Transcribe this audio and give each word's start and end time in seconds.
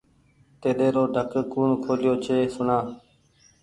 تيليرو 0.61 1.03
ڍڪ 1.15 1.31
ڪوٚڻ 1.53 1.69
کوليو 1.85 2.13
ڇي 2.23 2.37
سوڻآ 2.53 2.79